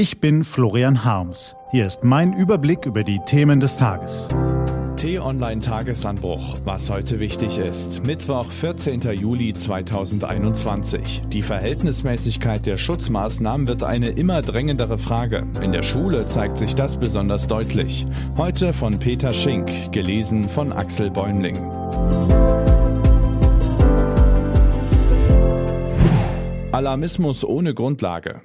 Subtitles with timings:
[0.00, 1.54] Ich bin Florian Harms.
[1.72, 4.28] Hier ist mein Überblick über die Themen des Tages.
[4.96, 8.06] T-Online Tagesanbruch, was heute wichtig ist.
[8.06, 9.02] Mittwoch, 14.
[9.12, 11.24] Juli 2021.
[11.28, 15.46] Die Verhältnismäßigkeit der Schutzmaßnahmen wird eine immer drängendere Frage.
[15.60, 18.06] In der Schule zeigt sich das besonders deutlich.
[18.38, 21.58] Heute von Peter Schink, gelesen von Axel Bäumling.
[26.72, 28.40] Alarmismus ohne Grundlage.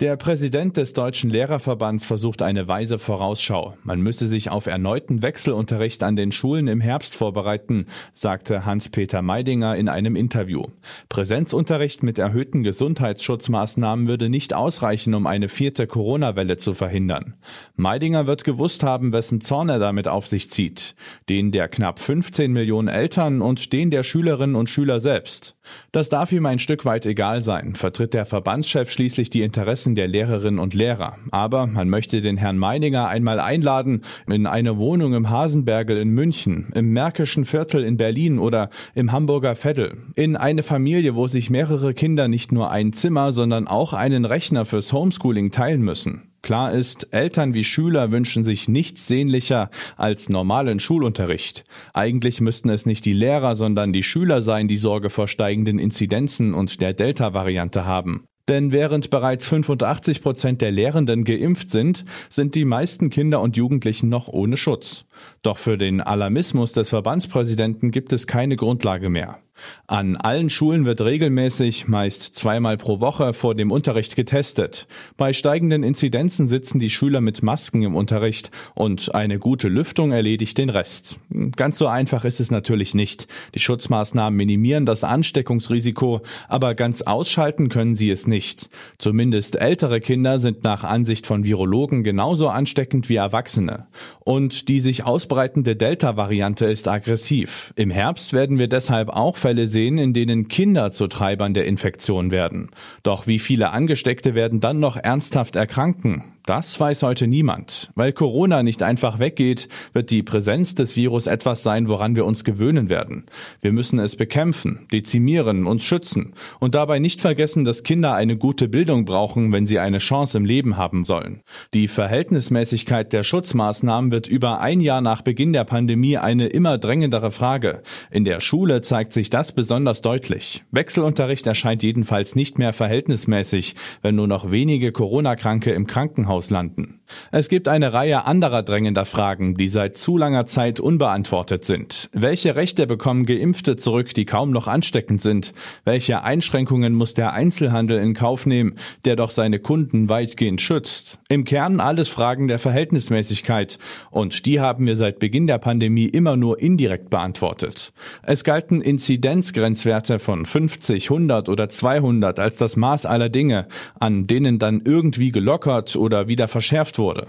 [0.00, 3.76] Der Präsident des Deutschen Lehrerverbands versucht eine weise Vorausschau.
[3.84, 9.76] Man müsse sich auf erneuten Wechselunterricht an den Schulen im Herbst vorbereiten, sagte Hans-Peter Meidinger
[9.76, 10.64] in einem Interview.
[11.08, 17.34] Präsenzunterricht mit erhöhten Gesundheitsschutzmaßnahmen würde nicht ausreichen, um eine vierte Corona-Welle zu verhindern.
[17.76, 20.96] Meidinger wird gewusst haben, wessen Zorn er damit auf sich zieht.
[21.28, 25.54] Den der knapp 15 Millionen Eltern und den der Schülerinnen und Schüler selbst.
[25.92, 30.08] Das darf ihm ein Stück weit egal sein, vertritt der Verbandschef schließlich die Interessen der
[30.08, 31.16] Lehrerinnen und Lehrer.
[31.30, 36.72] Aber man möchte den Herrn Meininger einmal einladen in eine Wohnung im Hasenbergel in München,
[36.74, 41.94] im Märkischen Viertel in Berlin oder im Hamburger Veddel, in eine Familie, wo sich mehrere
[41.94, 46.30] Kinder nicht nur ein Zimmer, sondern auch einen Rechner fürs Homeschooling teilen müssen.
[46.44, 51.64] Klar ist, Eltern wie Schüler wünschen sich nichts sehnlicher als normalen Schulunterricht.
[51.94, 56.52] Eigentlich müssten es nicht die Lehrer, sondern die Schüler sein, die Sorge vor steigenden Inzidenzen
[56.52, 58.26] und der Delta-Variante haben.
[58.48, 64.10] Denn während bereits 85 Prozent der Lehrenden geimpft sind, sind die meisten Kinder und Jugendlichen
[64.10, 65.06] noch ohne Schutz.
[65.42, 69.38] Doch für den Alarmismus des Verbandspräsidenten gibt es keine Grundlage mehr.
[69.86, 74.86] An allen Schulen wird regelmäßig, meist zweimal pro Woche, vor dem Unterricht getestet.
[75.16, 80.58] Bei steigenden Inzidenzen sitzen die Schüler mit Masken im Unterricht und eine gute Lüftung erledigt
[80.58, 81.18] den Rest.
[81.56, 83.28] Ganz so einfach ist es natürlich nicht.
[83.54, 88.70] Die Schutzmaßnahmen minimieren das Ansteckungsrisiko, aber ganz ausschalten können sie es nicht.
[88.98, 93.86] Zumindest ältere Kinder sind nach Ansicht von Virologen genauso ansteckend wie Erwachsene.
[94.20, 97.74] Und die sich ausbreitende Delta-Variante ist aggressiv.
[97.76, 102.30] Im Herbst werden wir deshalb auch Fälle sehen, in denen Kinder zu Treibern der Infektion
[102.30, 102.70] werden.
[103.02, 106.33] Doch wie viele Angesteckte werden dann noch ernsthaft erkranken?
[106.46, 107.90] Das weiß heute niemand.
[107.94, 112.44] Weil Corona nicht einfach weggeht, wird die Präsenz des Virus etwas sein, woran wir uns
[112.44, 113.24] gewöhnen werden.
[113.62, 118.68] Wir müssen es bekämpfen, dezimieren, uns schützen und dabei nicht vergessen, dass Kinder eine gute
[118.68, 121.40] Bildung brauchen, wenn sie eine Chance im Leben haben sollen.
[121.72, 127.30] Die Verhältnismäßigkeit der Schutzmaßnahmen wird über ein Jahr nach Beginn der Pandemie eine immer drängendere
[127.30, 127.82] Frage.
[128.10, 130.62] In der Schule zeigt sich das besonders deutlich.
[130.72, 137.00] Wechselunterricht erscheint jedenfalls nicht mehr verhältnismäßig, wenn nur noch wenige Corona-Kranke im Krankenhaus Krankenhaus landen.
[137.32, 142.08] Es gibt eine Reihe anderer drängender Fragen, die seit zu langer Zeit unbeantwortet sind.
[142.12, 145.52] Welche Rechte bekommen Geimpfte zurück, die kaum noch ansteckend sind?
[145.84, 151.18] Welche Einschränkungen muss der Einzelhandel in Kauf nehmen, der doch seine Kunden weitgehend schützt?
[151.28, 153.78] Im Kern alles Fragen der Verhältnismäßigkeit.
[154.10, 157.92] Und die haben wir seit Beginn der Pandemie immer nur indirekt beantwortet.
[158.22, 163.66] Es galten Inzidenzgrenzwerte von 50, 100 oder 200 als das Maß aller Dinge,
[163.98, 167.28] an denen dann irgendwie gelockert oder wieder verschärft wurde.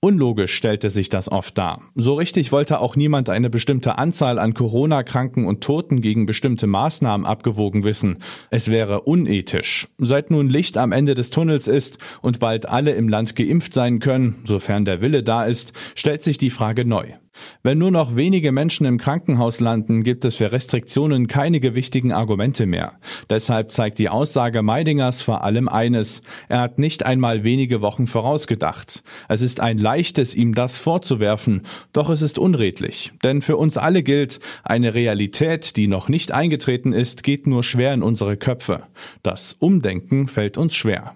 [0.00, 1.82] Unlogisch stellte sich das oft dar.
[1.94, 7.26] So richtig wollte auch niemand eine bestimmte Anzahl an Corona-Kranken und Toten gegen bestimmte Maßnahmen
[7.26, 8.18] abgewogen wissen.
[8.50, 9.88] Es wäre unethisch.
[9.98, 13.98] Seit nun Licht am Ende des Tunnels ist und bald alle im Land geimpft sein
[13.98, 17.06] können, sofern der Wille da ist, stellt sich die Frage neu.
[17.62, 22.66] Wenn nur noch wenige Menschen im Krankenhaus landen, gibt es für Restriktionen keine gewichtigen Argumente
[22.66, 22.98] mehr.
[23.30, 26.20] Deshalb zeigt die Aussage Meidingers vor allem eines.
[26.48, 29.02] Er hat nicht einmal wenige Wochen vorausgedacht.
[29.28, 31.62] Es ist ein leichtes, ihm das vorzuwerfen,
[31.92, 33.12] doch es ist unredlich.
[33.22, 37.94] Denn für uns alle gilt, eine Realität, die noch nicht eingetreten ist, geht nur schwer
[37.94, 38.84] in unsere Köpfe.
[39.22, 41.14] Das Umdenken fällt uns schwer.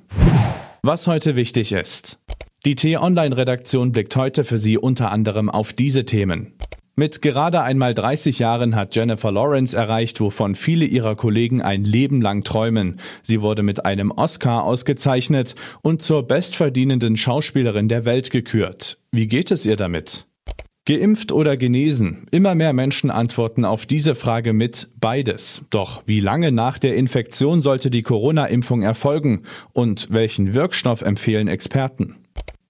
[0.83, 2.19] Was heute wichtig ist.
[2.67, 6.55] Die T-Online-Redaktion blickt heute für Sie unter anderem auf diese Themen.
[6.97, 12.21] Mit gerade einmal 30 Jahren hat Jennifer Lawrence erreicht, wovon viele ihrer Kollegen ein Leben
[12.21, 12.99] lang träumen.
[13.23, 18.99] Sie wurde mit einem Oscar ausgezeichnet und zur bestverdienenden Schauspielerin der Welt gekürt.
[19.13, 20.27] Wie geht es ihr damit?
[20.85, 22.27] Geimpft oder genesen?
[22.33, 25.63] Immer mehr Menschen antworten auf diese Frage mit beides.
[25.71, 32.17] Doch wie lange nach der Infektion sollte die Corona-Impfung erfolgen und welchen Wirkstoff empfehlen Experten?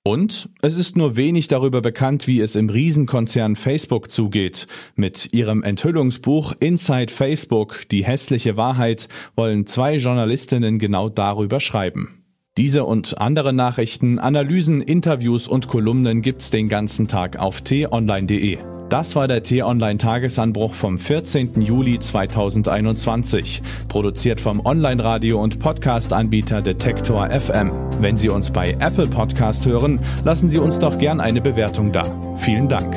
[0.05, 4.67] Und es ist nur wenig darüber bekannt, wie es im Riesenkonzern Facebook zugeht.
[4.95, 12.25] Mit ihrem Enthüllungsbuch Inside Facebook, die hässliche Wahrheit, wollen zwei Journalistinnen genau darüber schreiben.
[12.57, 18.78] Diese und andere Nachrichten, Analysen, Interviews und Kolumnen gibt's den ganzen Tag auf t-online.de.
[18.89, 21.61] Das war der T-Online-Tagesanbruch vom 14.
[21.61, 27.71] Juli 2021, produziert vom Online-Radio- und Podcast-Anbieter Detektor FM.
[28.01, 32.03] Wenn Sie uns bei Apple Podcast hören, lassen Sie uns doch gern eine Bewertung da.
[32.39, 32.95] Vielen Dank.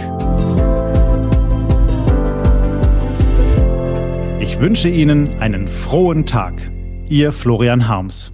[4.40, 6.72] Ich wünsche Ihnen einen frohen Tag.
[7.10, 8.32] Ihr Florian Harms.